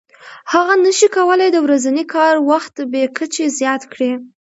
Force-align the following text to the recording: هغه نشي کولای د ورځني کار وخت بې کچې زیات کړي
هغه 0.51 0.73
نشي 0.85 1.07
کولای 1.15 1.49
د 1.53 1.57
ورځني 1.65 2.03
کار 2.13 2.35
وخت 2.51 2.75
بې 2.91 3.03
کچې 3.17 3.45
زیات 3.59 3.81
کړي 3.93 4.11